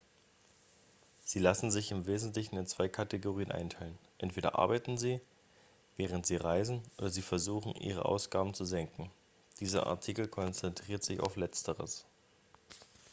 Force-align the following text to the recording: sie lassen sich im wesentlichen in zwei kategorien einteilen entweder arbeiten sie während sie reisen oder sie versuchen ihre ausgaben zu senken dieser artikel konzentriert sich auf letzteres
sie 1.25 1.37
lassen 1.37 1.69
sich 1.69 1.91
im 1.91 2.07
wesentlichen 2.07 2.57
in 2.57 2.65
zwei 2.65 2.87
kategorien 2.89 3.51
einteilen 3.51 3.95
entweder 4.17 4.57
arbeiten 4.57 4.97
sie 4.97 5.21
während 5.95 6.25
sie 6.25 6.37
reisen 6.37 6.81
oder 6.97 7.11
sie 7.11 7.21
versuchen 7.21 7.75
ihre 7.75 8.05
ausgaben 8.05 8.55
zu 8.55 8.65
senken 8.65 9.11
dieser 9.59 9.85
artikel 9.85 10.27
konzentriert 10.27 11.03
sich 11.03 11.19
auf 11.19 11.35
letzteres 11.35 12.03